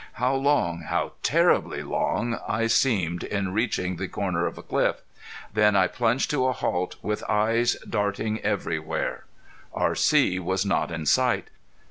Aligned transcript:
How 0.13 0.33
long 0.33 0.81
how 0.89 1.11
terribly 1.21 1.83
long 1.83 2.39
I 2.47 2.65
seemed 2.65 3.23
in 3.23 3.53
reaching 3.53 3.97
the 3.97 4.07
corner 4.07 4.47
of 4.47 4.55
cliff! 4.67 5.03
Then 5.53 5.75
I 5.75 5.85
plunged 5.85 6.31
to 6.31 6.47
a 6.47 6.53
halt 6.53 6.95
with 7.03 7.23
eyes 7.29 7.75
darting 7.87 8.39
everywhere. 8.39 9.25
R.C. 9.75 10.39
was 10.39 10.65
not 10.65 10.89
in 10.89 11.05
sight. 11.05 11.51